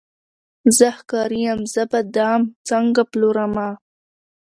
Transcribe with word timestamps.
زه 0.77 0.87
ښکاري 0.97 1.39
یم 1.47 1.61
زه 1.73 1.83
به 1.91 1.99
دام 2.15 2.41
څنګه 2.69 3.01
پلورمه 3.11 3.69